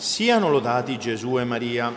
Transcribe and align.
Siano 0.00 0.48
lodati 0.48 0.98
Gesù 0.98 1.38
e 1.38 1.44
Maria. 1.44 1.92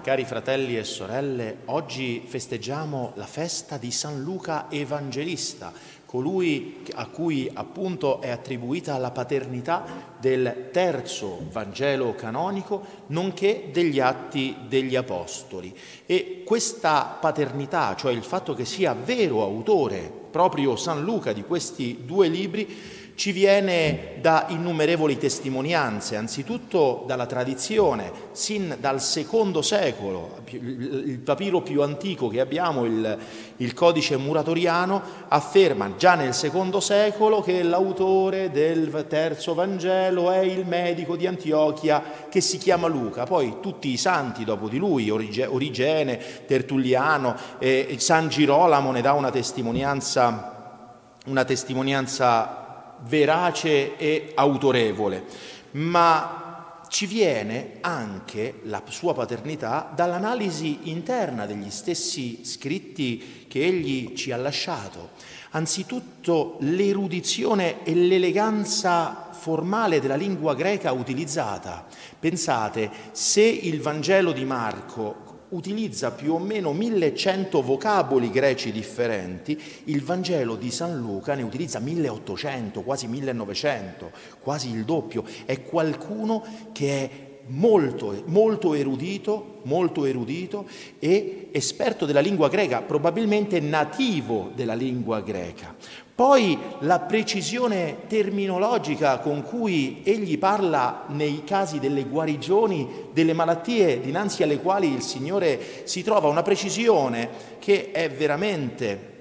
Cari 0.00 0.24
fratelli 0.24 0.78
e 0.78 0.84
sorelle, 0.84 1.56
oggi 1.64 2.22
festeggiamo 2.24 3.14
la 3.16 3.26
festa 3.26 3.78
di 3.78 3.90
San 3.90 4.22
Luca 4.22 4.70
Evangelista, 4.70 5.72
colui 6.04 6.84
a 6.94 7.08
cui 7.08 7.50
appunto 7.52 8.20
è 8.20 8.30
attribuita 8.30 8.96
la 8.96 9.10
paternità 9.10 10.14
del 10.20 10.68
terzo 10.70 11.48
Vangelo 11.50 12.14
canonico, 12.14 12.80
nonché 13.08 13.70
degli 13.72 13.98
atti 13.98 14.54
degli 14.68 14.94
Apostoli. 14.94 15.76
E 16.06 16.44
questa 16.44 17.18
paternità, 17.20 17.96
cioè 17.96 18.12
il 18.12 18.22
fatto 18.22 18.54
che 18.54 18.64
sia 18.64 18.94
vero 18.94 19.42
autore 19.42 20.12
proprio 20.30 20.76
San 20.76 21.02
Luca 21.02 21.32
di 21.32 21.42
questi 21.42 22.02
due 22.04 22.28
libri, 22.28 23.05
ci 23.16 23.32
viene 23.32 24.18
da 24.20 24.44
innumerevoli 24.48 25.16
testimonianze, 25.16 26.16
anzitutto 26.16 27.04
dalla 27.06 27.24
tradizione, 27.24 28.12
sin 28.32 28.76
dal 28.78 29.00
secondo 29.00 29.62
secolo, 29.62 30.40
il 30.50 31.18
papiro 31.20 31.62
più 31.62 31.80
antico 31.80 32.28
che 32.28 32.40
abbiamo, 32.40 32.84
il, 32.84 33.18
il 33.56 33.72
codice 33.72 34.18
muratoriano, 34.18 35.00
afferma 35.28 35.94
già 35.96 36.14
nel 36.14 36.34
secondo 36.34 36.78
secolo 36.78 37.40
che 37.40 37.62
l'autore 37.62 38.50
del 38.50 39.06
terzo 39.08 39.54
Vangelo 39.54 40.30
è 40.30 40.40
il 40.40 40.66
medico 40.66 41.16
di 41.16 41.26
Antiochia 41.26 42.02
che 42.28 42.42
si 42.42 42.58
chiama 42.58 42.86
Luca. 42.86 43.24
Poi 43.24 43.60
tutti 43.62 43.88
i 43.88 43.96
santi 43.96 44.44
dopo 44.44 44.68
di 44.68 44.76
lui, 44.76 45.08
Origene, 45.08 46.44
Tertulliano, 46.46 47.34
eh, 47.58 47.96
San 47.98 48.28
Girolamo 48.28 48.92
ne 48.92 49.00
dà 49.00 49.14
una 49.14 49.30
testimonianza, 49.30 50.82
una 51.24 51.44
testimonianza 51.44 52.64
verace 53.04 53.96
e 53.96 54.32
autorevole, 54.34 55.24
ma 55.72 56.46
ci 56.88 57.06
viene 57.06 57.78
anche 57.80 58.60
la 58.64 58.82
sua 58.88 59.12
paternità 59.12 59.90
dall'analisi 59.94 60.90
interna 60.90 61.44
degli 61.44 61.70
stessi 61.70 62.44
scritti 62.44 63.46
che 63.48 63.64
egli 63.64 64.14
ci 64.14 64.30
ha 64.32 64.36
lasciato. 64.36 65.10
Anzitutto 65.50 66.56
l'erudizione 66.60 67.84
e 67.84 67.94
l'eleganza 67.94 69.30
formale 69.32 70.00
della 70.00 70.16
lingua 70.16 70.54
greca 70.54 70.92
utilizzata. 70.92 71.86
Pensate, 72.18 72.90
se 73.12 73.42
il 73.42 73.80
Vangelo 73.80 74.32
di 74.32 74.44
Marco 74.44 75.25
utilizza 75.56 76.10
più 76.10 76.34
o 76.34 76.38
meno 76.38 76.72
1100 76.72 77.62
vocaboli 77.62 78.30
greci 78.30 78.70
differenti, 78.70 79.60
il 79.84 80.02
Vangelo 80.02 80.54
di 80.56 80.70
San 80.70 80.98
Luca 80.98 81.34
ne 81.34 81.42
utilizza 81.42 81.78
1800, 81.80 82.82
quasi 82.82 83.06
1900, 83.06 84.10
quasi 84.40 84.70
il 84.70 84.84
doppio. 84.84 85.24
È 85.44 85.62
qualcuno 85.62 86.44
che 86.72 87.02
è 87.02 87.35
molto, 87.48 88.22
molto 88.26 88.74
erudito, 88.74 89.60
molto 89.62 90.04
erudito 90.04 90.66
e 90.98 91.48
esperto 91.52 92.06
della 92.06 92.20
lingua 92.20 92.48
greca, 92.48 92.82
probabilmente 92.82 93.60
nativo 93.60 94.50
della 94.54 94.74
lingua 94.74 95.20
greca. 95.20 95.74
Poi 96.14 96.58
la 96.80 97.00
precisione 97.00 98.06
terminologica 98.06 99.18
con 99.18 99.42
cui 99.42 100.00
egli 100.02 100.38
parla 100.38 101.04
nei 101.08 101.44
casi 101.44 101.78
delle 101.78 102.04
guarigioni, 102.04 103.08
delle 103.12 103.34
malattie 103.34 104.00
dinanzi 104.00 104.42
alle 104.42 104.58
quali 104.58 104.90
il 104.90 105.02
Signore 105.02 105.82
si 105.84 106.02
trova, 106.02 106.28
una 106.28 106.42
precisione 106.42 107.28
che 107.58 107.90
è 107.90 108.10
veramente, 108.10 109.15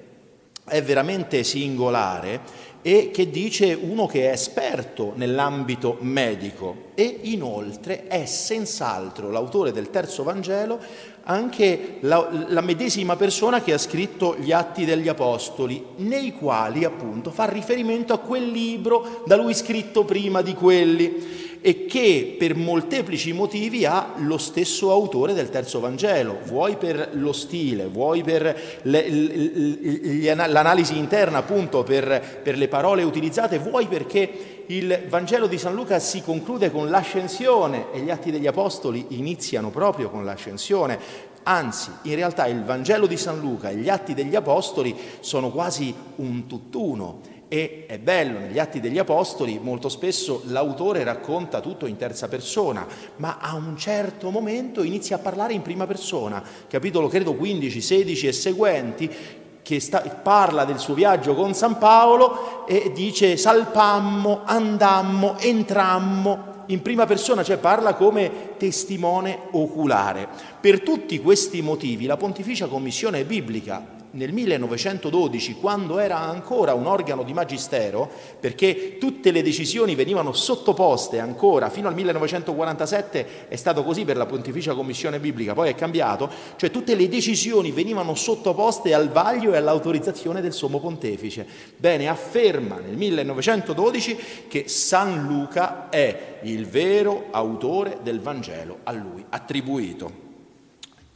è 0.66 0.82
veramente 0.82 1.44
singolare 1.44 2.74
e 2.82 3.10
che 3.12 3.32
dice 3.32 3.74
uno 3.74 4.06
che 4.06 4.30
è 4.30 4.34
esperto 4.34 5.14
nell'ambito 5.16 5.98
medico. 6.02 6.92
E 6.94 7.20
inoltre 7.24 8.08
è 8.08 8.26
senz'altro 8.26 9.32
l'autore 9.32 9.72
del 9.72 9.90
terzo 9.90 10.24
Vangelo 10.24 10.80
anche 11.24 11.98
la, 12.02 12.46
la, 12.50 12.62
medesima 12.62 13.16
persona 13.16 13.62
che 13.62 13.74
ha 13.74 13.80
scritto 13.80 14.36
gli 14.38 14.52
atti 14.52 14.86
degli 14.86 15.08
Apostoli, 15.08 15.84
nei 15.98 16.34
quali 16.34 16.84
appunto 16.84 17.32
fa 17.32 17.46
riferimento 17.46 18.14
a 18.14 18.20
quel 18.20 18.48
libro 18.48 19.24
da 19.26 19.36
lui 19.36 19.56
scritto 19.56 20.06
prima 20.06 20.44
di 20.44 20.54
quelli 20.54 21.45
e 21.68 21.88
che 21.88 22.36
per 22.38 22.56
molteplici 22.56 23.34
motivi 23.34 23.86
ha 23.86 24.14
lo 24.18 24.38
stesso 24.38 24.92
autore 24.92 25.34
del 25.34 25.50
terzo 25.50 25.80
Vangelo, 25.80 26.38
vuoi 26.46 26.76
per 26.76 27.10
lo 27.14 27.34
stile, 27.34 27.88
vuoi 27.88 28.22
per 28.22 28.80
le, 28.84 30.36
l'analisi 30.36 30.96
interna 30.96 31.40
appunto 31.40 31.82
per, 31.82 32.40
per 32.44 32.56
le 32.56 32.68
parole 32.68 33.02
utilizzate, 33.02 33.58
vuoi 33.58 33.88
perché 33.88 34.64
il 34.68 35.06
Vangelo 35.10 35.48
di 35.48 35.58
San 35.58 35.74
Luca 35.74 35.98
si 35.98 36.22
conclude 36.22 36.70
con 36.70 36.92
l'ascensione 36.92 37.92
e 37.94 38.02
gli 38.02 38.12
atti 38.12 38.30
degli 38.30 38.46
Apostoli 38.46 39.04
iniziano 39.18 39.72
proprio 39.72 40.12
con 40.12 40.24
l'ascensione. 40.24 41.00
Anzi, 41.48 41.90
in 42.04 42.14
realtà 42.14 42.46
il 42.46 42.64
Vangelo 42.64 43.08
di 43.08 43.18
San 43.18 43.40
Luca 43.40 43.72
e 43.72 43.78
gli 43.78 43.90
atti 43.90 44.14
degli 44.14 44.36
Apostoli 44.36 44.96
sono 45.20 45.50
quasi 45.50 45.92
un 46.18 46.46
tutt'uno 46.46 47.34
e 47.48 47.86
è 47.88 48.00
bello, 48.00 48.40
negli 48.40 48.58
Atti 48.58 48.80
degli 48.80 48.98
Apostoli 48.98 49.60
molto 49.62 49.88
spesso 49.88 50.42
l'autore 50.46 51.04
racconta 51.04 51.62
tutto 51.62 51.86
in 51.86 51.96
terza 51.96 52.28
persona, 52.28 52.88
ma 53.18 53.38
a 53.40 53.56
un 53.56 53.78
certo 53.78 54.32
momento 54.32 54.82
inizia 54.82 55.18
a 55.18 55.20
parlare 55.20 55.54
in 55.54 55.62
prima 55.62 55.86
persona, 55.86 56.44
capitolo 56.68 57.08
credo 57.08 57.36
15, 57.36 57.82
16 57.82 58.28
e 58.28 58.32
seguenti, 58.32 59.16
che 59.62 59.80
sta, 59.80 60.02
parla 60.02 60.64
del 60.64 60.78
suo 60.78 60.94
viaggio 60.94 61.34
con 61.34 61.56
San 61.56 61.80
Paolo 61.80 62.68
e 62.68 62.92
dice 62.94 63.36
salpammo, 63.36 64.42
andammo, 64.44 65.38
entrammo, 65.40 66.54
in 66.68 66.82
prima 66.82 67.06
persona, 67.06 67.44
cioè 67.44 67.58
parla 67.58 67.96
come 67.96 68.56
testimone 68.58 69.48
oculare. 69.52 70.28
Per 70.60 70.82
tutti 70.82 71.20
questi 71.20 71.62
motivi 71.62 72.06
la 72.06 72.18
Pontificia 72.18 72.68
Commissione 72.68 73.24
Biblica 73.24 73.95
nel 74.16 74.32
1912, 74.32 75.56
quando 75.56 76.00
era 76.00 76.20
ancora 76.20 76.74
un 76.74 76.86
organo 76.86 77.24
di 77.24 77.34
magistero, 77.34 78.10
perché 78.40 78.98
tutte 78.98 79.32
le 79.32 79.44
decisioni 79.44 79.94
venivano 79.96 80.34
sottoposte 80.34 81.20
ancora, 81.20 81.70
fino 81.70 81.88
al 81.88 81.96
1947 81.96 83.48
è 83.50 83.56
stato 83.56 83.84
così 83.84 84.06
per 84.06 84.18
la 84.18 84.26
Pontificia 84.26 84.74
Commissione 84.74 85.20
Biblica, 85.20 85.54
poi 85.54 85.70
è 85.70 85.76
cambiato, 85.76 86.30
cioè 86.56 86.72
tutte 86.72 86.96
le 86.96 87.10
decisioni 87.10 87.72
venivano 87.72 88.16
sottoposte 88.16 88.94
al 88.94 89.10
vaglio 89.10 89.54
e 89.54 89.58
all'autorizzazione 89.58 90.42
del 90.42 90.54
Sommo 90.54 90.80
Pontefice. 90.80 91.46
Bene, 91.76 92.08
afferma 92.08 92.80
nel 92.80 92.96
1912 92.96 94.18
che 94.48 94.68
San 94.68 95.26
Luca 95.26 95.90
è 95.90 96.40
il 96.44 96.66
vero 96.68 97.28
autore 97.32 98.00
del 98.02 98.22
Vangelo 98.22 98.80
a 98.84 98.92
lui 98.94 99.26
attribuito. 99.30 100.25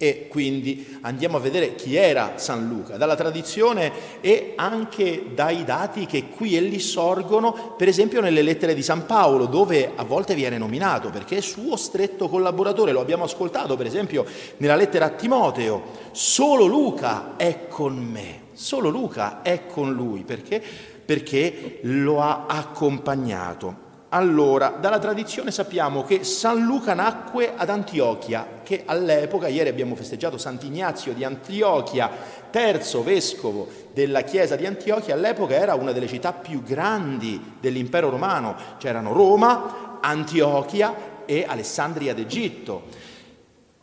E 0.02 0.30
quindi 0.30 0.98
andiamo 1.02 1.36
a 1.36 1.42
vedere 1.42 1.76
chi 1.76 1.98
era 1.98 2.36
San 2.38 2.70
Luca, 2.70 2.96
dalla 2.96 3.18
tradizione 3.18 3.92
e 4.22 4.54
anche 4.56 5.32
dai 5.34 5.66
dati 5.66 6.06
che 6.06 6.30
qui 6.30 6.56
e 6.56 6.62
lì 6.62 6.80
sorgono, 6.80 7.76
per 7.78 7.90
esempio 7.90 8.22
nelle 8.22 8.42
lettere 8.42 8.74
di 8.74 8.82
San 8.82 9.06
Paolo, 9.06 9.46
dove 9.46 9.92
a 9.94 10.06
volte 10.06 10.36
viene 10.36 10.58
nominato, 10.58 11.10
perché 11.10 11.36
è 11.36 11.42
suo 11.42 11.76
stretto 11.76 12.30
collaboratore, 12.30 12.94
lo 12.94 13.02
abbiamo 13.02 13.26
ascoltato 13.26 13.76
per 13.76 13.88
esempio 13.88 14.26
nella 14.56 14.78
lettera 14.78 15.08
a 15.08 15.10
Timoteo, 15.10 15.84
solo 16.12 16.64
Luca 16.66 17.36
è 17.36 17.68
con 17.68 17.98
me, 17.98 18.44
solo 18.54 18.88
Luca 18.88 19.42
è 19.42 19.66
con 19.66 19.92
lui, 19.92 20.24
perché? 20.24 20.64
Perché 21.04 21.80
lo 21.81 22.22
ha 22.22 22.46
accompagnato. 22.48 23.88
Allora, 24.12 24.70
dalla 24.70 24.97
tradizione 24.97 25.52
sappiamo 25.52 26.03
che 26.03 26.24
San 26.24 26.64
Luca 26.64 26.96
nacque 26.96 27.53
ad 27.56 27.70
Antiochia, 27.70 28.62
che 28.64 28.81
all'epoca, 28.86 29.47
ieri 29.47 29.70
abbiamo 29.70 29.94
festeggiato 29.94 30.40
Sant'Ignazio 30.40 31.14
di 31.14 31.24
Antiochia, 31.24 32.09
terzo 32.50 33.03
vescovo 33.03 33.68
della 33.94 34.22
chiesa 34.22 34.56
di 34.56 34.66
Antiochia, 34.66 35.14
all'epoca 35.14 35.53
era 35.53 35.75
una 35.75 35.92
delle 35.92 36.08
città 36.08 36.34
più 36.34 36.64
grandi 36.64 37.58
dell'impero 37.59 38.09
romano, 38.09 38.56
c'erano 38.80 39.14
Roma, 39.14 40.00
Antiochia 40.02 41.25
e 41.25 41.45
Alessandria 41.48 42.16
d'Egitto. 42.16 43.07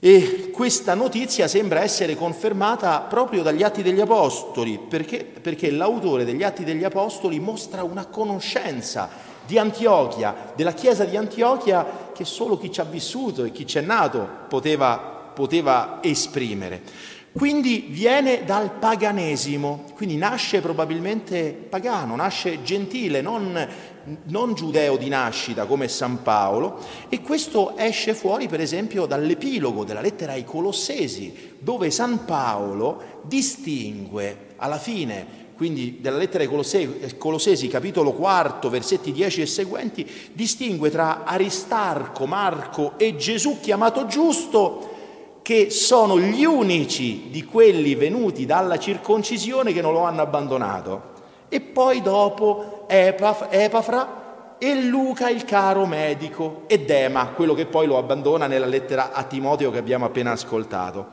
E 0.01 0.51
questa 0.53 0.95
notizia 0.95 1.47
sembra 1.47 1.83
essere 1.83 2.17
confermata 2.17 3.01
proprio 3.03 3.45
dagli 3.45 3.63
Atti 3.63 3.83
degli 3.83 4.01
Apostoli, 4.01 4.81
perché, 4.89 5.25
perché 5.25 5.71
l'autore 5.71 6.25
degli 6.25 6.43
Atti 6.43 6.65
degli 6.65 6.83
Apostoli 6.85 7.39
mostra 7.39 7.85
una 7.85 8.07
conoscenza 8.07 9.26
di 9.47 9.59
Antiochia, 9.59 10.53
della 10.55 10.73
chiesa 10.73 11.05
di 11.05 11.17
Antiochia 11.17 12.11
che 12.15 12.25
solo 12.25 12.59
chi 12.59 12.71
ci 12.71 12.81
ha 12.81 12.85
vissuto 12.85 13.45
e 13.45 13.53
chi 13.53 13.67
ci 13.67 13.79
è 13.79 13.83
nato 13.83 14.27
poteva, 14.49 14.97
poteva 15.33 15.99
esprimere. 16.03 17.15
Quindi 17.37 17.89
viene 17.91 18.47
dal 18.47 18.73
paganesimo, 18.73 19.85
quindi 19.95 20.17
nasce 20.17 20.63
probabilmente 20.63 21.53
pagano, 21.53 22.17
nasce 22.17 22.63
gentile, 22.63 23.21
non, 23.21 23.69
non, 24.23 24.55
giudeo 24.55 24.97
di 24.97 25.11
nascita 25.11 25.67
come 25.67 25.87
San 25.87 26.23
Paolo 26.23 26.79
e 27.11 27.21
questo 27.21 27.77
esce 27.77 28.15
fuori 28.15 28.49
per 28.49 28.61
esempio 28.61 29.05
dall'epilogo 29.05 29.85
della 29.85 30.01
lettera 30.01 30.33
ai 30.33 30.45
Colossesi, 30.45 31.57
dove 31.59 31.91
San 31.91 32.25
Paolo 32.25 33.21
distingue 33.25 34.55
alla 34.57 34.79
fine 34.79 35.46
quindi 35.57 35.99
della 36.01 36.19
lettera 36.19 36.45
ai 36.45 37.17
Colossesi, 37.17 37.69
capitolo 37.69 38.13
4, 38.13 38.69
versetti 38.69 39.11
10 39.11 39.41
e 39.41 39.47
seguenti, 39.47 40.09
distingue 40.33 40.91
tra 40.91 41.25
Aristarco, 41.25 42.27
Marco 42.27 42.93
e 42.99 43.17
Gesù 43.17 43.59
chiamato 43.61 44.07
giusto, 44.07 44.91
che 45.41 45.71
sono 45.71 46.19
gli 46.19 46.45
unici 46.45 47.31
di 47.31 47.45
quelli 47.45 47.95
venuti 47.95 48.45
dalla 48.45 48.79
circoncisione 48.79 49.73
che 49.73 49.81
non 49.81 49.93
lo 49.93 50.01
hanno 50.01 50.21
abbandonato. 50.21 51.15
E 51.49 51.61
poi 51.61 52.03
dopo 52.03 52.85
Epaf, 52.89 53.47
Epafra 53.51 54.57
e 54.59 54.83
Luca 54.83 55.31
il 55.31 55.45
caro 55.45 55.87
medico 55.87 56.63
e 56.67 56.81
Dema, 56.81 57.29
quello 57.29 57.55
che 57.55 57.67
poi 57.67 57.87
lo 57.87 57.97
abbandona 57.97 58.47
nella 58.47 58.67
lettera 58.67 59.13
a 59.13 59.23
Timoteo 59.23 59.71
che 59.71 59.79
abbiamo 59.79 60.05
appena 60.05 60.33
ascoltato. 60.33 61.11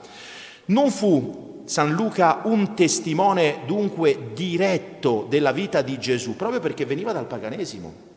Non 0.66 0.90
fu 0.90 1.53
San 1.66 1.94
Luca 1.94 2.42
un 2.44 2.76
testimone 2.76 3.62
dunque 3.66 4.32
diretto 4.34 5.26
della 5.30 5.52
vita 5.52 5.82
di 5.82 5.98
Gesù, 5.98 6.36
proprio 6.36 6.60
perché 6.60 6.86
veniva 6.86 7.14
dal 7.14 7.26
paganesimo 7.26 8.12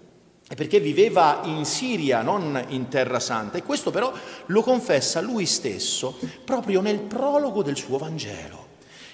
e 0.48 0.54
perché 0.54 0.78
viveva 0.78 1.40
in 1.44 1.64
Siria, 1.64 2.22
non 2.22 2.62
in 2.69 2.88
Terra 2.88 3.20
Santa. 3.20 3.58
E 3.58 3.62
questo 3.62 3.90
però 3.90 4.12
lo 4.46 4.62
confessa 4.62 5.20
lui 5.20 5.46
stesso 5.46 6.16
proprio 6.44 6.81
nel 6.81 7.00
prologo 7.00 7.62
del 7.62 7.76
suo 7.76 7.98
Vangelo. 7.98 8.64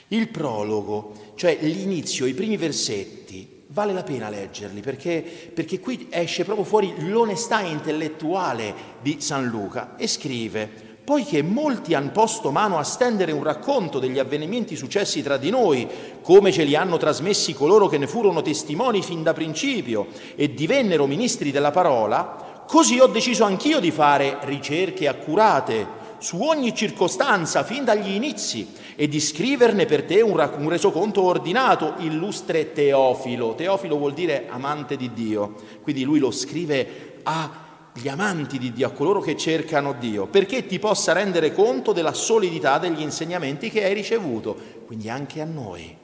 Il 0.08 0.29
prologo, 0.29 1.32
cioè 1.37 1.56
l'inizio, 1.61 2.26
i 2.26 2.34
primi 2.34 2.58
versetti, 2.58 3.62
vale 3.69 3.94
la 3.94 4.02
pena 4.02 4.29
leggerli 4.29 4.81
perché, 4.81 5.50
perché 5.55 5.81
qui 5.81 6.08
esce 6.11 6.44
proprio 6.44 6.67
fuori 6.67 6.94
l'onestà 7.08 7.61
intellettuale 7.61 8.75
di 9.00 9.20
San 9.20 9.46
Luca 9.46 9.96
e 9.96 10.06
scrive 10.06 10.92
poiché 11.05 11.43
molti 11.43 11.95
hanno 11.95 12.11
posto 12.11 12.51
mano 12.51 12.79
a 12.79 12.85
stendere 12.85 13.33
un 13.33 13.43
racconto 13.43 13.99
degli 13.99 14.19
avvenimenti 14.19 14.77
successi 14.77 15.23
tra 15.23 15.37
di 15.37 15.51
noi, 15.51 15.89
come 16.23 16.53
ce 16.53 16.63
li 16.63 16.77
hanno 16.77 16.97
trasmessi 16.97 17.55
coloro 17.55 17.89
che 17.89 17.99
ne 17.99 18.07
furono 18.07 18.41
testimoni 18.43 19.03
fin 19.03 19.23
da 19.23 19.33
principio 19.33 20.07
e 20.37 20.55
divennero 20.55 21.07
ministri 21.07 21.51
della 21.51 21.73
parola, 21.73 22.65
così 22.67 23.01
ho 23.01 23.09
deciso 23.09 23.45
anch'io 23.45 23.81
di 23.81 23.91
fare 23.91 24.39
ricerche 24.43 25.09
accurate 25.09 26.01
su 26.19 26.41
ogni 26.41 26.73
circostanza 26.75 27.65
fin 27.65 27.85
dagli 27.85 28.13
inizi 28.13 28.69
e 28.95 29.09
di 29.09 29.19
scriverne 29.19 29.87
per 29.87 30.05
te 30.05 30.21
un, 30.21 30.39
un 30.57 30.69
resoconto 30.69 31.23
ordinato, 31.23 31.95
illustre 31.99 32.73
Teofilo. 32.73 33.57
Teofilo 33.57 33.97
vuol 33.97 34.13
dire 34.13 34.47
amante 34.49 34.97
di 34.97 35.13
Dio, 35.13 35.55
quindi 35.83 36.05
lui 36.05 36.21
lo 36.21 36.31
scrive 36.31 37.19
a 37.25 37.62
gli 37.94 38.09
amanti 38.09 38.59
di 38.59 38.73
Dio, 38.73 38.87
a 38.87 38.93
coloro 38.93 39.21
che 39.21 39.37
cercano 39.37 39.93
Dio, 39.93 40.27
perché 40.27 40.67
ti 40.67 40.79
possa 40.79 41.12
rendere 41.12 41.53
conto 41.53 41.93
della 41.93 42.15
solidità 42.15 42.79
degli 42.79 43.00
insegnamenti 43.00 43.71
che 43.71 43.85
hai 43.85 43.93
ricevuto, 43.93 44.56
quindi 44.87 45.11
anche 45.11 45.41
a 45.41 45.44
noi. 45.44 45.99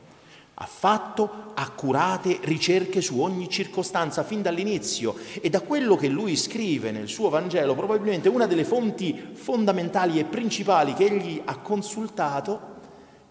Ha 0.61 0.67
fatto 0.67 1.52
accurate 1.55 2.40
ricerche 2.43 3.00
su 3.00 3.20
ogni 3.20 3.49
circostanza 3.49 4.25
fin 4.25 4.43
dall'inizio 4.43 5.14
e 5.40 5.49
da 5.49 5.61
quello 5.61 5.94
che 5.94 6.08
lui 6.08 6.37
scrive 6.37 6.90
nel 6.90 7.08
suo 7.08 7.29
Vangelo, 7.29 7.76
probabilmente 7.76 8.29
una 8.29 8.46
delle 8.46 8.64
fonti 8.64 9.31
fondamentali 9.32 10.19
e 10.19 10.25
principali 10.25 10.94
che 10.94 11.05
egli 11.05 11.40
ha 11.44 11.58
consultato 11.58 12.76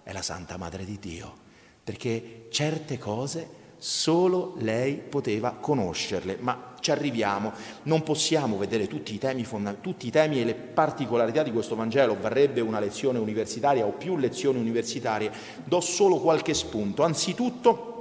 è 0.04 0.13
la 0.13 0.21
Santa 0.21 0.56
Madre 0.56 0.86
di 0.86 0.98
Dio, 1.00 1.36
perché 1.83 2.48
certe 2.50 2.98
cose 2.98 3.56
solo 3.77 4.56
lei 4.59 4.95
poteva 4.95 5.51
conoscerle, 5.59 6.38
ma 6.39 6.74
ci 6.79 6.91
arriviamo, 6.91 7.51
non 7.83 8.03
possiamo 8.03 8.57
vedere 8.57 8.88
tutti 8.88 9.13
i, 9.13 9.18
temi, 9.18 9.45
tutti 9.81 10.07
i 10.07 10.12
temi 10.12 10.39
e 10.39 10.45
le 10.45 10.53
particolarità 10.53 11.44
di 11.44 11.51
questo 11.51 11.75
Vangelo, 11.75 12.18
varrebbe 12.19 12.62
una 12.62 12.79
lezione 12.79 13.19
universitaria 13.19 13.85
o 13.85 13.91
più 13.91 14.18
lezioni 14.18 14.59
universitarie, 14.59 15.31
do 15.63 15.79
solo 15.79 16.19
qualche 16.19 16.53
spunto. 16.53 17.03
Anzitutto, 17.03 17.97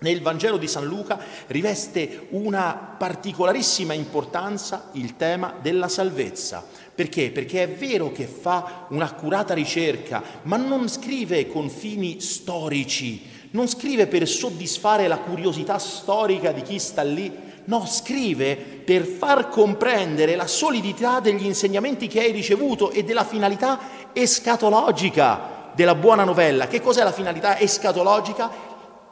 nel 0.00 0.22
Vangelo 0.22 0.56
di 0.56 0.66
San 0.66 0.86
Luca 0.86 1.20
riveste 1.48 2.28
una 2.30 2.94
particolarissima 2.98 3.92
importanza 3.92 4.88
il 4.92 5.16
tema 5.16 5.54
della 5.60 5.88
salvezza. 5.88 6.64
Perché? 6.94 7.30
Perché 7.30 7.64
è 7.64 7.68
vero 7.68 8.10
che 8.10 8.26
fa 8.26 8.86
un'accurata 8.88 9.54
ricerca, 9.54 10.22
ma 10.42 10.56
non 10.56 10.88
scrive 10.88 11.46
con 11.46 11.68
fini 11.68 12.20
storici, 12.20 13.22
non 13.50 13.68
scrive 13.68 14.06
per 14.06 14.26
soddisfare 14.28 15.08
la 15.08 15.18
curiosità 15.18 15.78
storica 15.78 16.52
di 16.52 16.62
chi 16.62 16.78
sta 16.78 17.02
lì, 17.02 17.48
No, 17.70 17.86
scrive 17.86 18.56
per 18.56 19.04
far 19.04 19.48
comprendere 19.48 20.34
la 20.34 20.48
solidità 20.48 21.20
degli 21.20 21.44
insegnamenti 21.44 22.08
che 22.08 22.20
hai 22.20 22.32
ricevuto 22.32 22.90
e 22.90 23.04
della 23.04 23.22
finalità 23.22 23.78
escatologica 24.12 25.70
della 25.74 25.94
buona 25.94 26.24
novella. 26.24 26.66
Che 26.66 26.80
cos'è 26.80 27.04
la 27.04 27.12
finalità 27.12 27.60
escatologica? 27.60 28.50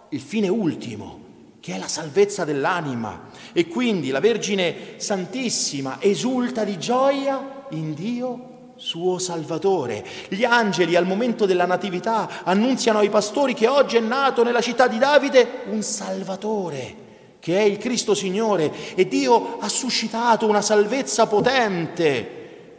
Il 0.09 0.21
fine 0.21 0.49
ultimo, 0.49 1.21
che 1.61 1.75
è 1.75 1.79
la 1.79 1.87
salvezza 1.87 2.45
dell'anima. 2.45 3.29
E 3.53 3.69
quindi 3.69 4.09
la 4.09 4.19
Vergine 4.19 4.95
Santissima 4.97 5.99
esulta 6.01 6.65
di 6.65 6.79
gioia 6.79 7.67
in 7.71 7.95
Dio 7.95 8.58
suo 8.79 9.19
Salvatore. 9.19 10.05
Gli 10.29 10.45
angeli 10.45 10.97
al 10.97 11.05
momento 11.05 11.45
della 11.47 11.67
Natività 11.67 12.45
annunziano 12.45 13.01
ai 13.01 13.11
pastori 13.11 13.53
che 13.53 13.67
oggi 13.67 13.97
è 13.97 14.01
nato 14.01 14.45
nella 14.45 14.61
città 14.61 14.87
di 14.87 14.99
Davide 14.99 15.65
un 15.67 15.83
Salvatore 15.83 17.07
che 17.41 17.59
è 17.59 17.63
il 17.63 17.79
Cristo 17.79 18.15
Signore 18.15 18.73
e 18.95 19.07
Dio 19.07 19.59
ha 19.59 19.69
suscitato 19.69 20.47
una 20.47 20.61
salvezza 20.61 21.27
potente 21.27 22.37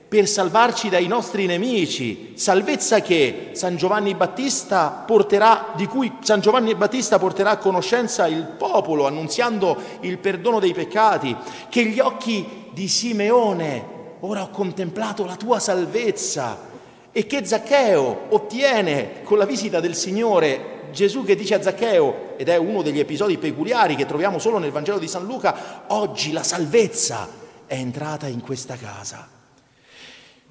per 0.09 0.27
salvarci 0.27 0.89
dai 0.89 1.05
nostri 1.05 1.45
nemici, 1.45 2.33
salvezza 2.35 2.99
che 2.99 3.49
San 3.53 3.75
Giovanni 3.75 4.15
Battista 4.15 5.03
porterà, 5.05 5.73
di 5.75 5.85
cui 5.85 6.11
San 6.21 6.41
Giovanni 6.41 6.73
Battista 6.73 7.19
porterà 7.19 7.51
a 7.51 7.57
conoscenza 7.57 8.25
il 8.25 8.43
popolo, 8.57 9.05
annunziando 9.05 9.77
il 10.01 10.17
perdono 10.17 10.59
dei 10.59 10.73
peccati, 10.73 11.35
che 11.69 11.85
gli 11.85 11.99
occhi 11.99 12.69
di 12.71 12.87
Simeone, 12.87 13.97
ora 14.21 14.43
ho 14.43 14.49
contemplato 14.49 15.25
la 15.25 15.35
tua 15.35 15.59
salvezza, 15.59 16.67
e 17.11 17.25
che 17.25 17.45
Zaccheo 17.45 18.27
ottiene 18.29 19.23
con 19.23 19.37
la 19.37 19.45
visita 19.45 19.79
del 19.79 19.95
Signore? 19.95 20.77
Gesù 20.91 21.23
che 21.23 21.35
dice 21.35 21.55
a 21.55 21.61
Zaccheo, 21.61 22.37
ed 22.37 22.49
è 22.49 22.57
uno 22.57 22.81
degli 22.81 22.99
episodi 22.99 23.37
peculiari 23.37 23.95
che 23.95 24.05
troviamo 24.05 24.39
solo 24.39 24.57
nel 24.57 24.71
Vangelo 24.71 24.99
di 24.99 25.07
San 25.07 25.25
Luca, 25.25 25.85
oggi 25.87 26.31
la 26.31 26.43
salvezza 26.43 27.27
è 27.65 27.75
entrata 27.75 28.27
in 28.27 28.41
questa 28.41 28.75
casa. 28.75 29.27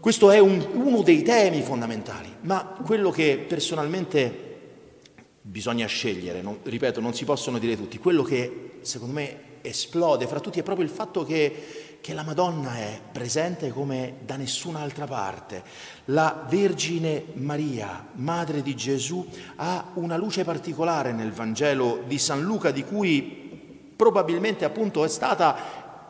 Questo 0.01 0.31
è 0.31 0.39
un, 0.39 0.65
uno 0.75 1.03
dei 1.03 1.23
temi 1.23 1.63
fondamentali, 1.63 2.33
ma 2.43 2.77
quello 2.85 3.11
che 3.11 3.45
personalmente 3.49 4.47
bisogna 5.41 5.87
scegliere, 5.87 6.41
non, 6.41 6.59
ripeto, 6.63 7.01
non 7.01 7.15
si 7.15 7.25
possono 7.25 7.59
dire 7.59 7.77
tutti, 7.77 7.99
quello 7.99 8.23
che 8.23 8.79
secondo 8.83 9.15
me 9.15 9.47
esplode 9.63 10.27
fra 10.27 10.39
tutti 10.39 10.61
è 10.61 10.63
proprio 10.63 10.87
il 10.87 10.93
fatto 10.93 11.25
che 11.25 11.88
che 12.01 12.15
la 12.15 12.23
Madonna 12.23 12.77
è 12.77 13.01
presente 13.13 13.71
come 13.71 14.15
da 14.25 14.37
nessun'altra 14.37 15.07
parte. 15.07 15.63
La 16.07 16.45
Vergine 16.49 17.25
Maria, 17.35 18.07
Madre 18.15 18.63
di 18.63 18.75
Gesù, 18.75 19.27
ha 19.57 19.91
una 19.95 20.17
luce 20.17 20.45
particolare 20.45 21.13
nel 21.13 21.33
Vangelo 21.33 22.03
di 22.07 22.19
San 22.19 22.43
Luca, 22.43 22.71
di 22.71 22.85
cui 22.85 23.93
probabilmente 23.95 24.65
appunto 24.65 25.05
è 25.05 25.09
stata 25.09 25.57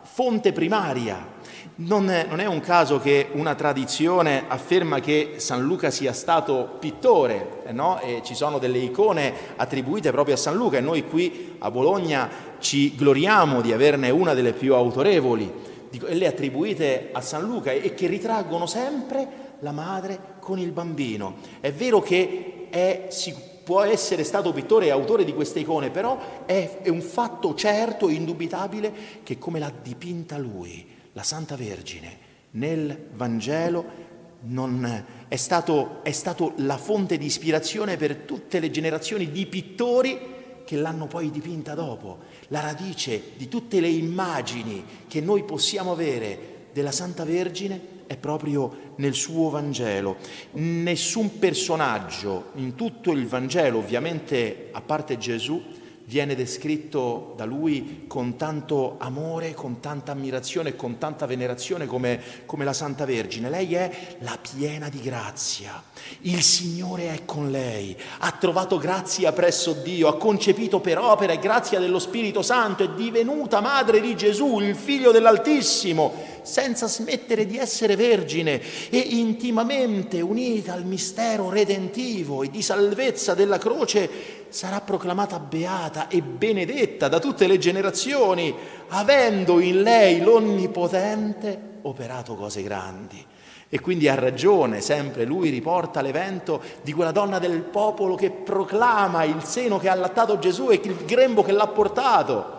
fonte 0.02 0.52
primaria. 0.52 1.36
Non 1.80 2.10
è, 2.10 2.26
non 2.28 2.40
è, 2.40 2.46
un 2.46 2.60
caso 2.60 2.98
che 2.98 3.28
una 3.32 3.54
tradizione 3.54 4.44
afferma 4.48 4.98
che 4.98 5.34
San 5.36 5.62
Luca 5.62 5.90
sia 5.90 6.12
stato 6.12 6.76
pittore, 6.80 7.62
eh 7.66 7.72
no? 7.72 8.00
ci 8.22 8.34
sono 8.34 8.58
delle 8.58 8.78
icone 8.78 9.32
attribuite 9.56 10.10
proprio 10.10 10.34
a 10.34 10.38
San 10.38 10.56
Luca 10.56 10.78
e 10.78 10.80
noi 10.80 11.06
qui 11.06 11.54
a 11.58 11.70
Bologna 11.70 12.28
ci 12.58 12.96
gloriamo 12.96 13.60
di 13.60 13.72
averne 13.72 14.10
una 14.10 14.34
delle 14.34 14.52
più 14.52 14.74
autorevoli 14.74 15.67
e 15.90 16.14
le 16.14 16.26
attribuite 16.26 17.10
a 17.12 17.20
San 17.20 17.42
Luca 17.42 17.72
e 17.72 17.94
che 17.94 18.06
ritraggono 18.06 18.66
sempre 18.66 19.56
la 19.60 19.72
madre 19.72 20.36
con 20.40 20.58
il 20.58 20.70
bambino. 20.70 21.36
È 21.60 21.72
vero 21.72 22.00
che 22.00 22.68
è, 22.70 23.06
si, 23.08 23.34
può 23.64 23.82
essere 23.82 24.24
stato 24.24 24.52
pittore 24.52 24.86
e 24.86 24.90
autore 24.90 25.24
di 25.24 25.34
queste 25.34 25.60
icone, 25.60 25.90
però 25.90 26.44
è, 26.46 26.78
è 26.82 26.88
un 26.88 27.02
fatto 27.02 27.54
certo 27.54 28.08
e 28.08 28.14
indubitabile 28.14 28.92
che 29.22 29.38
come 29.38 29.58
l'ha 29.58 29.72
dipinta 29.82 30.38
lui, 30.38 30.86
la 31.12 31.22
Santa 31.22 31.56
Vergine, 31.56 32.26
nel 32.52 33.08
Vangelo, 33.12 34.06
non, 34.40 35.04
è, 35.28 35.36
stato, 35.36 36.00
è 36.02 36.12
stato 36.12 36.52
la 36.56 36.78
fonte 36.78 37.18
di 37.18 37.26
ispirazione 37.26 37.96
per 37.96 38.16
tutte 38.16 38.60
le 38.60 38.70
generazioni 38.70 39.30
di 39.30 39.46
pittori 39.46 40.36
che 40.64 40.76
l'hanno 40.76 41.06
poi 41.06 41.30
dipinta 41.30 41.74
dopo. 41.74 42.18
La 42.48 42.60
radice 42.60 43.32
di 43.36 43.48
tutte 43.48 43.80
le 43.80 43.88
immagini 43.88 44.82
che 45.06 45.20
noi 45.20 45.44
possiamo 45.44 45.92
avere 45.92 46.56
della 46.72 46.92
Santa 46.92 47.24
Vergine 47.24 47.96
è 48.06 48.16
proprio 48.16 48.94
nel 48.96 49.14
suo 49.14 49.50
Vangelo. 49.50 50.16
Nessun 50.52 51.38
personaggio 51.38 52.52
in 52.54 52.74
tutto 52.74 53.12
il 53.12 53.26
Vangelo, 53.26 53.78
ovviamente 53.78 54.70
a 54.72 54.80
parte 54.80 55.18
Gesù, 55.18 55.62
viene 56.08 56.34
descritto 56.34 57.34
da 57.36 57.44
lui 57.44 58.04
con 58.06 58.36
tanto 58.36 58.96
amore, 58.98 59.52
con 59.52 59.78
tanta 59.78 60.12
ammirazione 60.12 60.70
e 60.70 60.76
con 60.76 60.96
tanta 60.96 61.26
venerazione 61.26 61.84
come, 61.84 62.18
come, 62.46 62.64
la 62.64 62.72
Santa 62.72 63.04
Vergine. 63.04 63.50
Lei 63.50 63.74
è 63.74 64.16
la 64.20 64.38
piena 64.40 64.88
di 64.88 65.02
grazia. 65.02 65.82
Il 66.22 66.42
Signore 66.42 67.12
è 67.12 67.24
con 67.26 67.50
lei, 67.50 67.94
ha 68.20 68.32
trovato 68.32 68.78
grazia 68.78 69.32
presso 69.32 69.74
Dio, 69.74 70.08
ha 70.08 70.16
concepito 70.16 70.80
per 70.80 70.98
opera 70.98 71.34
e 71.34 71.38
grazia 71.38 71.78
dello 71.78 71.98
Spirito 71.98 72.40
Santo, 72.40 72.84
è 72.84 72.88
divenuta 72.90 73.60
madre 73.60 74.00
di 74.00 74.16
Gesù, 74.16 74.60
il 74.60 74.74
figlio 74.74 75.12
dell'Altissimo 75.12 76.37
senza 76.48 76.88
smettere 76.88 77.44
di 77.44 77.58
essere 77.58 77.94
vergine 77.94 78.60
e 78.88 78.98
intimamente 78.98 80.22
unita 80.22 80.72
al 80.72 80.86
mistero 80.86 81.50
redentivo 81.50 82.42
e 82.42 82.48
di 82.48 82.62
salvezza 82.62 83.34
della 83.34 83.58
croce, 83.58 84.46
sarà 84.48 84.80
proclamata 84.80 85.38
beata 85.38 86.08
e 86.08 86.22
benedetta 86.22 87.08
da 87.08 87.18
tutte 87.18 87.46
le 87.46 87.58
generazioni, 87.58 88.54
avendo 88.88 89.60
in 89.60 89.82
lei 89.82 90.22
l'Onnipotente 90.22 91.60
operato 91.82 92.34
cose 92.34 92.62
grandi. 92.62 93.22
E 93.68 93.80
quindi 93.80 94.08
ha 94.08 94.14
ragione, 94.14 94.80
sempre 94.80 95.26
lui 95.26 95.50
riporta 95.50 96.00
l'evento 96.00 96.62
di 96.80 96.94
quella 96.94 97.12
donna 97.12 97.38
del 97.38 97.60
popolo 97.60 98.14
che 98.14 98.30
proclama 98.30 99.24
il 99.24 99.42
seno 99.44 99.78
che 99.78 99.90
ha 99.90 99.92
allattato 99.92 100.38
Gesù 100.38 100.70
e 100.70 100.80
il 100.82 100.96
grembo 101.04 101.42
che 101.42 101.52
l'ha 101.52 101.66
portato, 101.66 102.56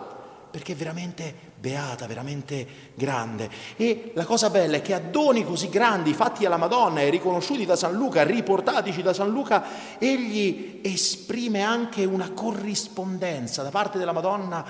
perché 0.48 0.76
veramente 0.76 1.49
beata, 1.60 2.06
veramente 2.06 2.66
grande. 2.94 3.48
E 3.76 4.12
la 4.14 4.24
cosa 4.24 4.48
bella 4.48 4.78
è 4.78 4.82
che 4.82 4.94
a 4.94 5.00
doni 5.00 5.44
così 5.44 5.68
grandi 5.68 6.14
fatti 6.14 6.46
alla 6.46 6.56
Madonna 6.56 7.02
e 7.02 7.10
riconosciuti 7.10 7.66
da 7.66 7.76
San 7.76 7.92
Luca, 7.92 8.22
riportatici 8.22 9.02
da 9.02 9.12
San 9.12 9.30
Luca, 9.30 9.98
egli 9.98 10.80
esprime 10.82 11.62
anche 11.62 12.04
una 12.04 12.30
corrispondenza 12.32 13.62
da 13.62 13.70
parte 13.70 13.98
della 13.98 14.12
Madonna 14.12 14.64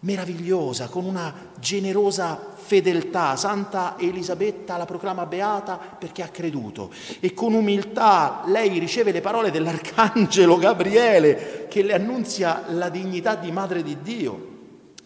meravigliosa, 0.00 0.88
con 0.88 1.04
una 1.04 1.34
generosa 1.58 2.38
fedeltà. 2.54 3.36
Santa 3.36 3.96
Elisabetta 3.98 4.76
la 4.76 4.86
proclama 4.86 5.26
beata 5.26 5.76
perché 5.76 6.22
ha 6.22 6.28
creduto 6.28 6.90
e 7.18 7.34
con 7.34 7.52
umiltà 7.52 8.42
lei 8.46 8.78
riceve 8.78 9.12
le 9.12 9.20
parole 9.20 9.50
dell'Arcangelo 9.50 10.56
Gabriele 10.56 11.66
che 11.68 11.82
le 11.82 11.92
annunzia 11.92 12.64
la 12.68 12.88
dignità 12.88 13.34
di 13.34 13.50
Madre 13.50 13.82
di 13.82 14.00
Dio 14.00 14.49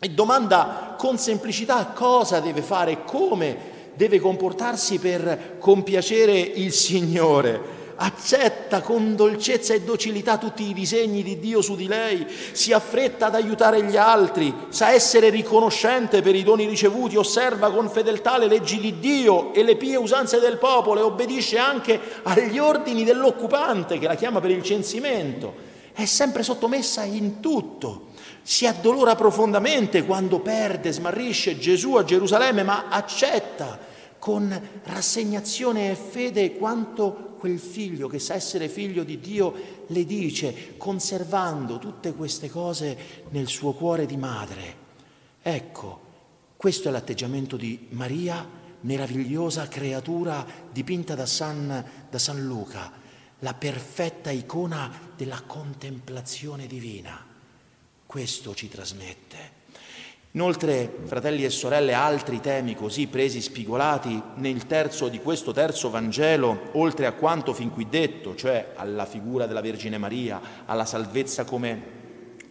e 0.05 0.11
domanda 0.11 0.97
con 0.99 1.17
semplicità 1.17 1.87
cosa 1.95 2.39
deve 2.39 2.61
fare 2.61 3.05
come 3.05 3.57
deve 3.95 4.21
comportarsi 4.21 4.99
per 4.99 5.57
compiacere 5.59 6.39
il 6.39 6.75
Signore. 6.75 7.93
Accetta 7.97 8.83
con 8.83 9.17
dolcezza 9.17 9.73
e 9.73 9.81
docilità 9.81 10.37
tutti 10.37 10.69
i 10.69 10.75
disegni 10.75 11.23
di 11.23 11.39
Dio 11.39 11.63
su 11.63 11.75
di 11.75 11.87
lei, 11.87 12.27
si 12.53 12.73
affretta 12.73 13.27
ad 13.27 13.35
aiutare 13.35 13.83
gli 13.83 13.97
altri, 13.97 14.55
sa 14.69 14.91
essere 14.91 15.31
riconoscente 15.31 16.21
per 16.21 16.35
i 16.35 16.43
doni 16.43 16.67
ricevuti, 16.67 17.17
osserva 17.17 17.71
con 17.71 17.89
fedeltà 17.89 18.37
le 18.37 18.49
leggi 18.49 18.79
di 18.79 18.99
Dio 18.99 19.55
e 19.55 19.63
le 19.63 19.77
pie 19.77 19.97
usanze 19.97 20.39
del 20.39 20.59
popolo 20.59 21.01
e 21.01 21.05
obbedisce 21.05 21.57
anche 21.57 21.99
agli 22.25 22.59
ordini 22.59 23.05
dell'occupante 23.05 23.99
che 23.99 24.07
la 24.07 24.17
chiama 24.17 24.41
per 24.41 24.51
il 24.51 24.63
censimento. 24.63 25.73
È 25.95 26.05
sempre 26.05 26.43
sottomessa 26.43 27.05
in 27.05 27.41
tutto 27.41 28.13
si 28.45 28.67
addolora 28.67 29.15
profondamente 29.15 30.05
quando 30.05 30.41
perde, 30.41 30.93
smarrisce 30.93 31.59
Gesù 31.59 31.95
a 31.95 32.05
Gerusalemme, 32.05 32.63
ma 32.63 32.89
accetta 32.91 33.79
con 34.19 34.61
rassegnazione 34.85 35.91
e 35.91 35.95
fede 35.95 36.55
quanto 36.55 37.37
quel 37.39 37.59
figlio 37.59 38.07
che 38.07 38.19
sa 38.19 38.35
essere 38.35 38.69
figlio 38.69 39.03
di 39.03 39.19
Dio 39.19 39.55
le 39.87 40.05
dice, 40.05 40.77
conservando 40.77 41.79
tutte 41.79 42.13
queste 42.13 42.51
cose 42.51 42.97
nel 43.31 43.49
suo 43.49 43.73
cuore 43.73 44.05
di 44.05 44.19
madre. 44.19 44.77
Ecco, 45.41 46.01
questo 46.57 46.89
è 46.89 46.91
l'atteggiamento 46.91 47.57
di 47.57 47.87
Maria, 47.91 48.47
meravigliosa 48.81 49.69
creatura 49.69 50.47
dipinta 50.71 51.15
da 51.15 51.27
San, 51.27 51.85
da 52.11 52.19
San 52.19 52.45
Luca, 52.45 52.93
la 53.39 53.55
perfetta 53.55 54.31
icona 54.31 54.91
della 55.17 55.41
contemplazione 55.47 56.67
divina. 56.67 57.33
Questo 58.15 58.55
ci 58.55 58.69
trasmette. 58.69 59.37
Inoltre, 60.35 60.99
fratelli 61.03 61.45
e 61.45 61.51
sorelle, 61.51 61.95
altri 61.95 62.39
temi 62.39 62.77
così 62.77 63.09
presi 63.09 63.41
spigolati 63.41 64.23
nel 64.37 64.69
terzo 64.69 65.09
di 65.09 65.19
questo 65.19 65.51
terzo 65.51 65.91
Vangelo, 65.91 66.71
oltre 66.75 67.07
a 67.07 67.13
quanto 67.15 67.53
fin 67.53 67.73
qui 67.73 67.89
detto, 67.89 68.37
cioè 68.37 68.71
alla 68.77 69.05
figura 69.05 69.47
della 69.47 69.61
Vergine 69.61 69.99
Maria, 69.99 70.41
alla 70.65 70.85
salvezza 70.85 71.43
come 71.43 72.04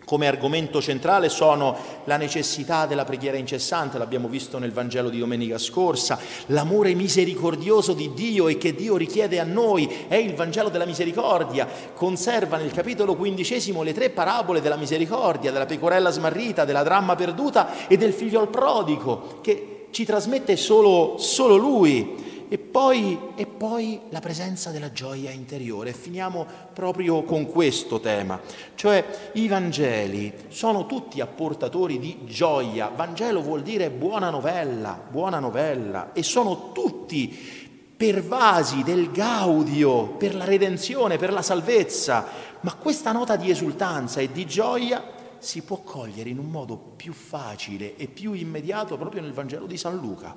come 0.05 0.27
argomento 0.27 0.81
centrale 0.81 1.29
sono 1.29 1.75
la 2.05 2.17
necessità 2.17 2.86
della 2.86 3.05
preghiera 3.05 3.38
incessante, 3.38 3.98
l'abbiamo 3.98 4.27
visto 4.27 4.57
nel 4.57 4.72
Vangelo 4.72 5.10
di 5.10 5.19
domenica 5.19 5.57
scorsa, 5.57 6.19
l'amore 6.48 6.93
misericordioso 6.93 7.93
di 7.93 8.12
Dio 8.13 8.48
e 8.48 8.57
che 8.57 8.75
Dio 8.75 8.98
richiede 8.98 9.39
a 9.39 9.43
noi, 9.43 9.89
è 10.07 10.15
il 10.15 10.33
Vangelo 10.33 10.69
della 10.69 10.86
misericordia, 10.86 11.67
conserva 11.93 12.57
nel 12.57 12.72
capitolo 12.72 13.15
quindicesimo 13.15 13.83
le 13.83 13.93
tre 13.93 14.10
parabole 14.10 14.62
della 14.62 14.77
misericordia, 14.77 15.51
della 15.51 15.65
pecorella 15.65 16.12
smarrita, 16.12 16.65
della 16.65 16.83
dramma 16.83 17.15
perduta 17.15 17.88
e 17.88 17.98
del 17.98 18.13
figlio 18.13 18.39
al 18.39 18.50
prodigo, 18.50 19.39
che 19.41 19.88
ci 19.91 20.05
trasmette 20.05 20.57
solo, 20.57 21.17
solo 21.17 21.55
lui. 21.55 22.31
E 22.47 22.57
poi, 22.57 23.17
e 23.35 23.45
poi, 23.45 24.00
la 24.09 24.19
presenza 24.19 24.69
della 24.69 24.91
gioia 24.91 25.31
interiore. 25.31 25.93
Finiamo 25.93 26.45
proprio 26.73 27.23
con 27.23 27.45
questo 27.47 28.00
tema, 28.00 28.39
cioè 28.75 29.05
i 29.33 29.47
Vangeli 29.47 30.33
sono 30.50 30.85
tutti 30.85 31.21
apportatori 31.21 32.00
di 32.00 32.19
gioia. 32.25 32.91
Vangelo 32.95 33.41
vuol 33.41 33.62
dire 33.62 33.89
buona 33.89 34.29
novella, 34.29 35.00
buona 35.09 35.39
novella, 35.39 36.12
e 36.13 36.23
sono 36.23 36.71
tutti 36.71 37.62
pervasi 37.95 38.83
del 38.83 39.12
gaudio 39.12 40.07
per 40.09 40.35
la 40.35 40.43
redenzione, 40.43 41.17
per 41.17 41.31
la 41.31 41.41
salvezza, 41.41 42.25
ma 42.62 42.73
questa 42.73 43.12
nota 43.12 43.35
di 43.35 43.50
esultanza 43.50 44.19
e 44.19 44.31
di 44.31 44.45
gioia 44.45 45.21
si 45.43 45.62
può 45.62 45.81
cogliere 45.81 46.29
in 46.29 46.39
un 46.39 46.50
modo 46.50 46.77
più 46.77 47.12
facile 47.12 47.97
e 47.97 48.07
più 48.07 48.31
immediato 48.31 48.97
proprio 48.97 49.21
nel 49.21 49.33
Vangelo 49.33 49.65
di 49.65 49.75
San 49.75 49.97
Luca. 49.97 50.35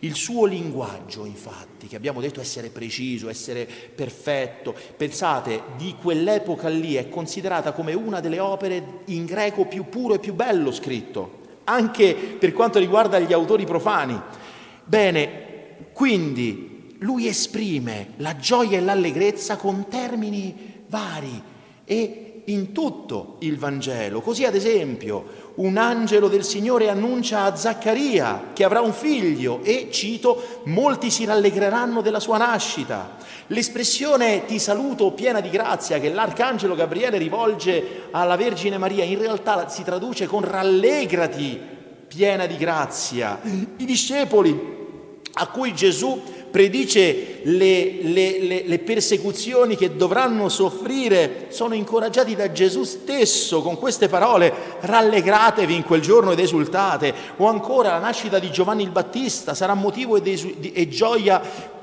Il 0.00 0.14
suo 0.14 0.46
linguaggio, 0.46 1.24
infatti, 1.24 1.86
che 1.86 1.94
abbiamo 1.94 2.20
detto 2.20 2.40
essere 2.40 2.68
preciso, 2.68 3.28
essere 3.28 3.66
perfetto, 3.66 4.74
pensate, 4.96 5.62
di 5.76 5.94
quell'epoca 6.00 6.68
lì 6.68 6.94
è 6.94 7.08
considerata 7.08 7.72
come 7.72 7.94
una 7.94 8.18
delle 8.18 8.40
opere 8.40 9.02
in 9.06 9.26
greco 9.26 9.64
più 9.64 9.88
puro 9.88 10.14
e 10.14 10.18
più 10.18 10.34
bello 10.34 10.72
scritto, 10.72 11.40
anche 11.64 12.14
per 12.14 12.52
quanto 12.52 12.80
riguarda 12.80 13.20
gli 13.20 13.32
autori 13.32 13.64
profani. 13.64 14.20
Bene, 14.84 15.46
quindi 15.92 16.96
lui 16.98 17.28
esprime 17.28 18.14
la 18.16 18.36
gioia 18.36 18.78
e 18.78 18.80
l'allegrezza 18.80 19.56
con 19.56 19.86
termini 19.88 20.82
vari 20.88 21.42
e 21.84 22.27
in 22.48 22.72
tutto 22.72 23.36
il 23.40 23.58
Vangelo. 23.58 24.20
Così 24.20 24.44
ad 24.44 24.54
esempio 24.54 25.46
un 25.56 25.76
angelo 25.76 26.28
del 26.28 26.44
Signore 26.44 26.88
annuncia 26.88 27.42
a 27.42 27.56
Zaccaria 27.56 28.50
che 28.52 28.64
avrà 28.64 28.80
un 28.80 28.92
figlio 28.92 29.60
e, 29.62 29.88
cito, 29.90 30.62
molti 30.64 31.10
si 31.10 31.24
rallegreranno 31.24 32.00
della 32.00 32.20
sua 32.20 32.38
nascita. 32.38 33.16
L'espressione 33.48 34.44
ti 34.46 34.58
saluto 34.58 35.12
piena 35.12 35.40
di 35.40 35.50
grazia 35.50 35.98
che 35.98 36.12
l'arcangelo 36.12 36.74
Gabriele 36.74 37.18
rivolge 37.18 38.08
alla 38.10 38.36
Vergine 38.36 38.78
Maria 38.78 39.04
in 39.04 39.18
realtà 39.18 39.68
si 39.68 39.82
traduce 39.82 40.26
con 40.26 40.42
rallegrati 40.42 41.60
piena 42.06 42.46
di 42.46 42.56
grazia. 42.56 43.40
I 43.42 43.84
discepoli 43.84 44.76
a 45.40 45.46
cui 45.48 45.74
Gesù 45.74 46.20
predice 46.58 47.38
le, 47.44 48.02
le, 48.02 48.40
le, 48.40 48.62
le, 48.66 48.78
persecuzioni 48.80 49.76
che 49.76 49.94
dovranno 49.94 50.48
soffrire, 50.48 51.46
sono 51.50 51.74
incoraggiati 51.74 52.34
da 52.34 52.50
Gesù 52.50 52.82
stesso 52.82 53.62
con 53.62 53.78
queste 53.78 54.08
parole, 54.08 54.52
rallegratevi 54.80 55.72
in 55.72 55.84
quel 55.84 56.00
giorno 56.00 56.32
ed 56.32 56.40
esultate, 56.40 57.14
o 57.36 57.46
ancora 57.46 57.90
la 57.90 58.00
nascita 58.00 58.40
di 58.40 58.50
Giovanni 58.50 58.82
il 58.82 58.90
Battista 58.90 59.54
sarà 59.54 59.74
motivo 59.74 60.16
e, 60.16 60.20
di, 60.20 60.72
e 60.72 60.88
gioia 60.88 61.40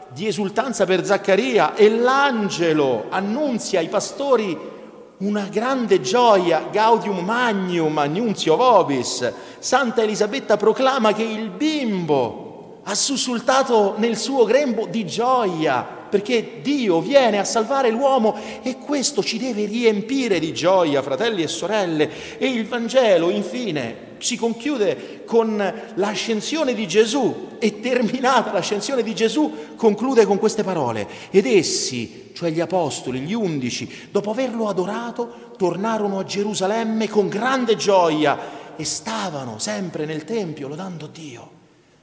di 0.09 0.27
esultanza 0.27 0.83
per 0.83 1.05
Zaccaria 1.05 1.73
e 1.73 1.89
l'angelo 1.89 3.05
annunzia 3.07 3.79
ai 3.79 3.87
pastori 3.87 4.73
una 5.19 5.47
grande 5.49 6.01
gioia, 6.01 6.67
gaudium 6.69 7.19
magnum, 7.19 7.97
annunzio 7.97 8.57
vobis. 8.57 9.31
Santa 9.57 10.01
Elisabetta 10.01 10.57
proclama 10.57 11.13
che 11.13 11.23
il 11.23 11.49
bimbo 11.49 12.44
ha 12.87 12.95
sussultato 12.95 13.95
nel 13.97 14.15
suo 14.15 14.45
grembo 14.45 14.85
di 14.85 15.05
gioia 15.05 16.03
perché 16.07 16.59
Dio 16.61 17.01
viene 17.01 17.39
a 17.39 17.43
salvare 17.43 17.89
l'uomo 17.89 18.37
e 18.61 18.77
questo 18.77 19.23
ci 19.23 19.37
deve 19.37 19.65
riempire 19.65 20.39
di 20.39 20.53
gioia, 20.53 21.01
fratelli 21.01 21.43
e 21.43 21.47
sorelle. 21.47 22.37
E 22.37 22.47
il 22.47 22.65
Vangelo, 22.65 23.29
infine, 23.29 24.13
si 24.19 24.37
conchiude 24.37 25.23
con 25.25 25.73
l'ascensione 25.95 26.73
di 26.73 26.87
Gesù 26.87 27.57
e 27.59 27.81
terminata 27.81 28.53
l'ascensione 28.53 29.03
di 29.03 29.13
Gesù 29.13 29.75
conclude 29.75 30.25
con 30.25 30.37
queste 30.37 30.63
parole. 30.63 31.05
Ed 31.31 31.47
essi, 31.47 32.31
cioè 32.33 32.49
gli 32.49 32.61
apostoli, 32.61 33.19
gli 33.19 33.33
undici, 33.33 34.07
dopo 34.09 34.31
averlo 34.31 34.69
adorato, 34.69 35.53
tornarono 35.57 36.19
a 36.19 36.23
Gerusalemme 36.23 37.09
con 37.09 37.27
grande 37.27 37.75
gioia 37.75 38.73
e 38.77 38.85
stavano 38.85 39.57
sempre 39.57 40.05
nel 40.05 40.23
Tempio 40.23 40.69
lodando 40.69 41.07
Dio. 41.07 41.49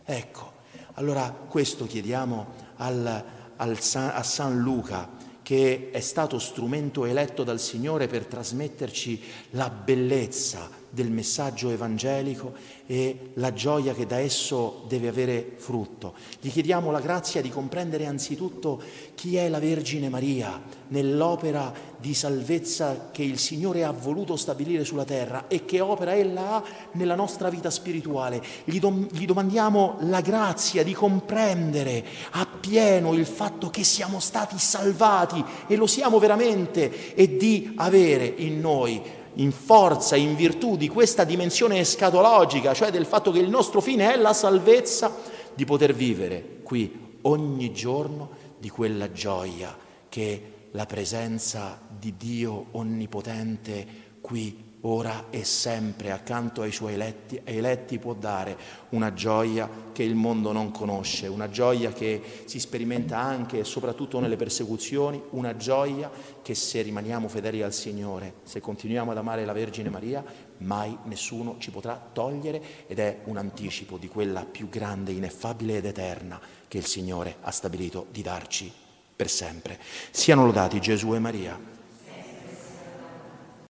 Ecco, 0.04 0.51
allora 0.94 1.30
questo 1.30 1.87
chiediamo 1.87 2.46
al, 2.76 3.25
al 3.56 3.78
a 3.94 4.22
San 4.22 4.61
Luca 4.61 5.08
che 5.42 5.90
è 5.92 6.00
stato 6.00 6.38
strumento 6.38 7.04
eletto 7.04 7.44
dal 7.44 7.61
Signore 7.61 8.06
per 8.06 8.26
trasmetterci 8.26 9.22
la 9.50 9.68
bellezza 9.70 10.80
del 10.92 11.11
messaggio 11.11 11.70
evangelico 11.70 12.52
e 12.87 13.30
la 13.34 13.54
gioia 13.54 13.94
che 13.94 14.04
da 14.04 14.18
esso 14.18 14.84
deve 14.87 15.08
avere 15.08 15.54
frutto. 15.56 16.12
Gli 16.38 16.50
chiediamo 16.50 16.90
la 16.90 17.00
grazia 17.00 17.40
di 17.40 17.49
comprendere 17.49 18.04
anzitutto 18.04 18.82
chi 19.14 19.37
è 19.37 19.49
la 19.49 19.58
Vergine 19.58 20.11
Maria 20.11 20.61
nell'opera 20.88 21.72
di 21.96 22.12
salvezza 22.12 23.08
che 23.11 23.22
il 23.22 23.38
Signore 23.38 23.84
ha 23.84 23.90
voluto 23.90 24.37
stabilire 24.37 24.84
sulla 24.84 25.04
terra 25.04 25.46
e 25.49 25.64
che 25.64 25.80
opera 25.80 26.14
ella 26.14 26.56
ha 26.56 26.64
nella 26.92 27.14
nostra 27.14 27.49
vita 27.49 27.70
spirituale. 27.70 28.42
Gli, 28.64 28.78
dom- 28.78 29.08
gli 29.11 29.25
domandiamo 29.25 29.96
la 30.00 30.20
grazia 30.20 30.84
di 30.84 30.92
comprendere 30.92 32.04
appieno 32.32 33.14
il 33.14 33.25
fatto 33.25 33.70
che 33.70 33.84
siamo 33.84 34.20
stati 34.20 34.58
salvati 34.58 35.42
e 35.66 35.76
lo 35.76 35.87
siamo 35.87 36.18
veramente 36.18 37.14
e 37.14 37.38
di 37.38 37.72
avere 37.76 38.26
in 38.26 38.61
noi 38.61 39.20
in 39.34 39.52
forza, 39.52 40.16
in 40.16 40.34
virtù 40.34 40.76
di 40.76 40.88
questa 40.88 41.24
dimensione 41.24 41.78
escatologica, 41.78 42.74
cioè 42.74 42.90
del 42.90 43.06
fatto 43.06 43.30
che 43.30 43.38
il 43.38 43.48
nostro 43.48 43.80
fine 43.80 44.12
è 44.12 44.16
la 44.16 44.32
salvezza, 44.32 45.40
di 45.54 45.64
poter 45.64 45.94
vivere 45.94 46.60
qui 46.62 47.18
ogni 47.22 47.72
giorno 47.72 48.30
di 48.58 48.68
quella 48.68 49.12
gioia 49.12 49.76
che 50.08 50.52
la 50.72 50.86
presenza 50.86 51.80
di 51.88 52.14
Dio 52.16 52.66
onnipotente 52.70 54.01
qui 54.22 54.70
ora 54.84 55.26
e 55.30 55.44
sempre 55.44 56.10
accanto 56.10 56.62
ai 56.62 56.72
suoi 56.72 56.94
eletti, 56.94 57.40
eletti, 57.44 57.98
può 57.98 58.14
dare 58.14 58.56
una 58.90 59.12
gioia 59.12 59.68
che 59.92 60.02
il 60.02 60.14
mondo 60.14 60.52
non 60.52 60.70
conosce, 60.70 61.26
una 61.26 61.48
gioia 61.50 61.92
che 61.92 62.20
si 62.46 62.58
sperimenta 62.58 63.18
anche 63.18 63.60
e 63.60 63.64
soprattutto 63.64 64.18
nelle 64.18 64.36
persecuzioni, 64.36 65.22
una 65.30 65.56
gioia 65.56 66.10
che 66.42 66.54
se 66.54 66.82
rimaniamo 66.82 67.28
fedeli 67.28 67.62
al 67.62 67.72
Signore, 67.72 68.34
se 68.42 68.60
continuiamo 68.60 69.10
ad 69.10 69.18
amare 69.18 69.44
la 69.44 69.52
Vergine 69.52 69.90
Maria, 69.90 70.24
mai 70.58 70.96
nessuno 71.04 71.56
ci 71.58 71.70
potrà 71.70 72.00
togliere 72.12 72.86
ed 72.86 72.98
è 72.98 73.20
un 73.24 73.36
anticipo 73.36 73.98
di 73.98 74.08
quella 74.08 74.44
più 74.44 74.68
grande, 74.68 75.12
ineffabile 75.12 75.76
ed 75.76 75.84
eterna 75.84 76.40
che 76.66 76.78
il 76.78 76.86
Signore 76.86 77.36
ha 77.42 77.50
stabilito 77.50 78.06
di 78.10 78.22
darci 78.22 78.72
per 79.14 79.28
sempre. 79.30 79.78
Siano 80.10 80.44
lodati 80.44 80.80
Gesù 80.80 81.14
e 81.14 81.18
Maria. 81.20 81.81